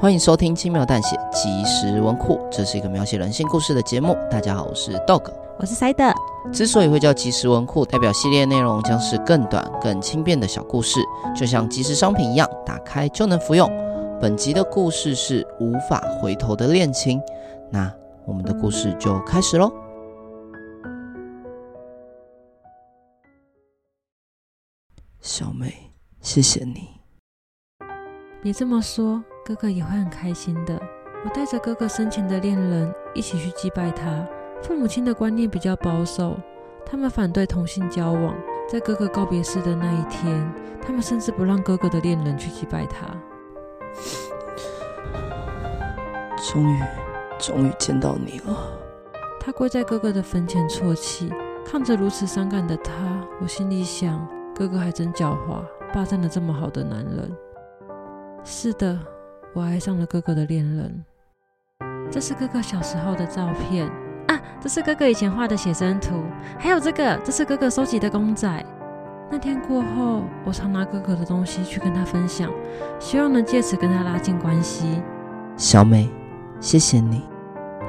[0.00, 4.16] 欢迎收听轻描淡写即时文库，这是一个描写人性故事的节目。
[4.30, 6.14] 大家好，我是 Dog，我是 Side。
[6.50, 11.00] 之所以会叫即时文库，代表系列内容将是更短、更轻便的小故事，
[11.36, 13.70] 就像即时商品一样，打开就能服用。
[14.18, 17.20] 本集的故事是无法回头的恋情，
[17.70, 17.94] 那
[18.24, 19.70] 我们的故事就开始喽。
[25.20, 25.92] 小美，
[26.22, 26.88] 谢谢你。
[28.42, 30.80] 别这么说，哥哥也会很开心的。
[31.24, 34.24] 我带着哥哥生前的恋人一起去祭拜他。
[34.62, 36.38] 父母亲的观念比较保守，
[36.86, 38.32] 他们反对同性交往。
[38.68, 40.48] 在哥哥告别式的那一天，
[40.80, 43.08] 他们甚至不让哥哥的恋人去祭拜他。
[46.36, 46.80] 终于，
[47.40, 48.56] 终于见到你了。
[49.40, 51.28] 他跪在哥哥的坟前啜泣，
[51.66, 52.92] 看着如此伤感的他，
[53.42, 54.24] 我心里想：
[54.54, 57.36] 哥哥还真狡猾，霸占了这么好的男人。
[58.44, 58.96] 是的，
[59.52, 61.04] 我爱上了哥哥的恋人。
[62.08, 63.88] 这是哥哥小时候的照片
[64.28, 66.22] 啊，这是哥哥以前画的写真图，
[66.56, 68.64] 还有这个，这是哥哥收集的公仔。
[69.28, 72.48] 那天过后，我常拿哥哥的东西去跟他分享，
[73.00, 75.02] 希望能借此跟他拉近关系。
[75.56, 76.08] 小美，
[76.60, 77.24] 谢谢你。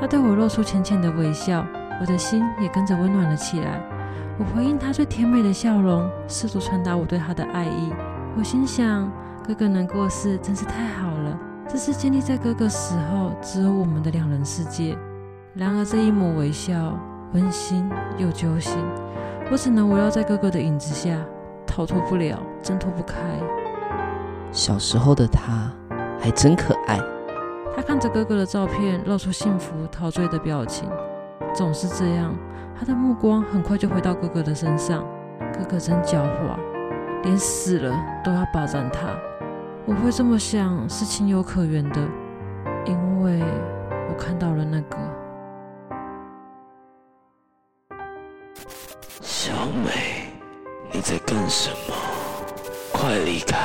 [0.00, 1.66] 他对我露出浅浅的微笑，
[2.00, 3.82] 我的心也跟着温暖了起来。
[4.38, 7.92] 我回应他最甜美的笑容，试图传达我对他的爱意。
[8.38, 9.12] 我心想。
[9.42, 11.09] 哥哥能过世真是太好了，
[11.72, 14.98] 这是建立在哥哥死后只有我们的两人世界。
[15.54, 16.98] 然而这一抹微笑，
[17.32, 18.74] 温馨又揪心，
[19.52, 21.16] 我只能围绕在哥哥的影子下，
[21.64, 23.14] 逃脱不了，挣脱不开。
[24.50, 25.70] 小时候的他
[26.18, 26.98] 还真可爱。
[27.76, 30.88] 他看着哥哥的照片，露出幸福陶醉的表情。
[31.54, 32.34] 总是这样，
[32.76, 35.04] 他的目光很快就回到哥哥的身上。
[35.56, 36.58] 哥哥真狡猾，
[37.22, 39.06] 连死了都要霸占他。
[39.86, 42.00] 我会这么想是情有可原的，
[42.84, 43.42] 因为
[44.08, 44.96] 我看到了那个
[49.20, 49.52] 小
[49.84, 50.30] 美，
[50.92, 51.94] 你在干什么？
[52.92, 53.56] 快离开！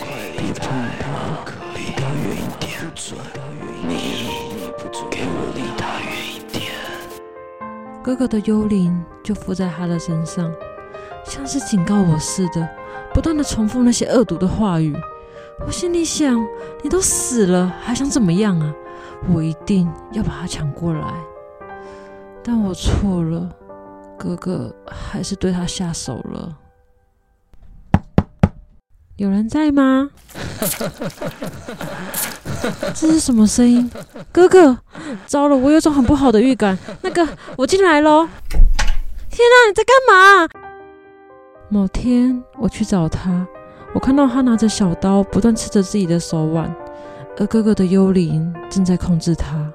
[0.00, 0.08] 快
[0.38, 0.66] 离开！
[1.74, 2.70] 离他远一点！
[3.86, 3.92] 你
[5.10, 6.72] 给我离他远一点！
[8.02, 10.50] 哥哥的幽灵就附在他的身上，
[11.24, 12.66] 像是警告我似的，
[13.12, 14.96] 不断的重复那些恶毒的话语。
[15.66, 16.44] 我心里想，
[16.82, 18.74] 你都死了，还想怎么样啊？
[19.32, 21.14] 我一定要把他抢过来。
[22.42, 23.48] 但我错了，
[24.18, 26.56] 哥哥还是对他下手了。
[29.16, 30.10] 有人在吗？
[32.94, 33.90] 这是什么声音？
[34.32, 34.78] 哥哥，
[35.26, 36.78] 糟了，我有种很不好的预感。
[37.02, 38.26] 那个，我进来喽。
[39.30, 40.48] 天哪，你在干嘛？
[41.68, 43.46] 某天，我去找他。
[43.92, 46.72] 我看到他拿着小刀，不断刺着自己的手腕，
[47.38, 49.72] 而哥哥的幽灵正在控制他。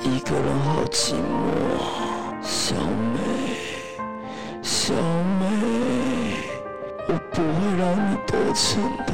[0.00, 1.16] 一个人好寂寞，
[2.40, 2.76] 小
[3.12, 3.18] 美，
[4.62, 4.94] 小
[5.40, 5.46] 美，
[7.08, 9.12] 我不会让你得逞的，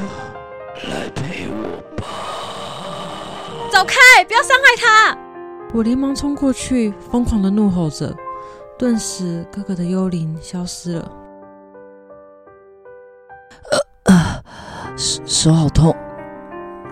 [0.91, 2.07] 来陪我吧。
[3.73, 5.19] 走开，不要伤害他！
[5.73, 8.15] 我连忙冲过去，疯狂的怒吼着，
[8.79, 11.11] 顿时哥哥的幽灵消失了。
[15.01, 15.97] 手手好痛，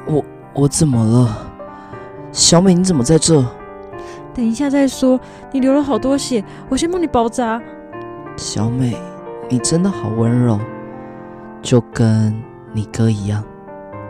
[0.06, 0.24] 我
[0.54, 1.28] 我怎么了？
[2.32, 3.44] 小美，你怎么在这？
[4.32, 5.20] 等一下再说，
[5.52, 7.60] 你流了好多血，我先帮你包扎。
[8.34, 8.96] 小美，
[9.50, 10.58] 你真的好温柔，
[11.60, 12.34] 就跟
[12.72, 13.44] 你哥一样。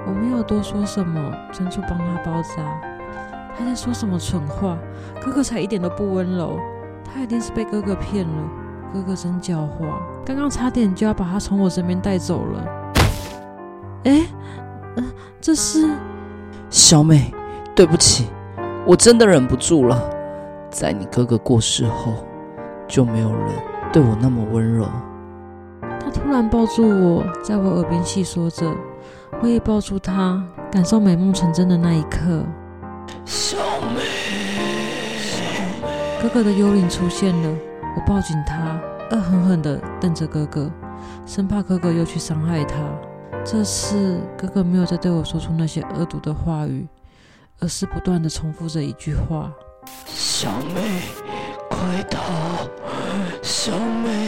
[0.06, 1.20] 我没有多说什么，
[1.50, 2.62] 专注帮他包扎。
[3.58, 4.78] 他在说什么蠢话？
[5.20, 6.56] 哥哥才一点都不温柔，
[7.04, 8.48] 他一定是被哥哥骗了。
[8.94, 9.88] 哥哥真狡猾，
[10.24, 12.64] 刚刚差点就要把他从我身边带走了。
[14.04, 14.26] 哎，
[14.96, 15.90] 嗯，这是
[16.70, 17.32] 小美，
[17.74, 18.26] 对不起，
[18.86, 20.00] 我真的忍不住了。
[20.70, 22.12] 在你哥哥过世后，
[22.86, 23.48] 就没有人
[23.92, 24.86] 对我那么温柔。
[25.80, 28.70] 他突然抱住我，在我耳边细说着，
[29.42, 32.44] 我也抱住他，感受美梦成真的那一刻。
[33.24, 33.56] 小
[33.94, 34.00] 美，
[35.18, 35.42] 小
[35.82, 37.58] 美，哥哥的幽灵出现了，
[37.96, 38.78] 我抱紧他，
[39.10, 40.70] 恶狠狠地瞪着哥哥，
[41.26, 42.76] 生怕哥哥又去伤害他。
[43.44, 46.86] 这次哥哥没有再对我说出那些恶毒的话语，
[47.60, 49.50] 而是不断的重复着一句话
[50.06, 51.00] ：“小妹，
[51.70, 52.20] 快逃！
[53.42, 54.27] 小妹，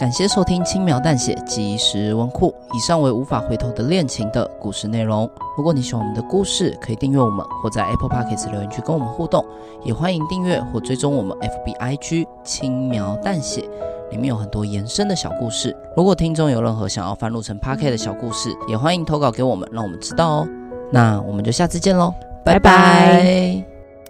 [0.00, 2.54] 感谢收听轻描淡写即时文库。
[2.72, 5.30] 以上为无法回头的恋情的故事内容。
[5.58, 9.44] 如果你喜欢我们的故事，可以订阅我们，或在 Apple Podcast 留言区跟我们互动。
[9.84, 13.68] 也欢迎订阅或追踪我们 FB IG 轻描淡写，
[14.10, 15.76] 里面有很多延伸的小故事。
[15.94, 20.48] 如果听众有任何想要翻录成 Podcast 的小故事，也欢迎投稿给我们，让我们知道哦。
[20.90, 23.62] 那我们就下次见喽，拜拜。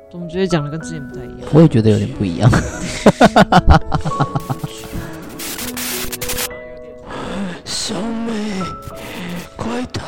[0.09, 1.49] 总觉得讲的跟之前不太一样。
[1.53, 2.49] 我也觉得有点不一样。
[8.61, 8.67] 美，
[9.57, 10.01] 快逃！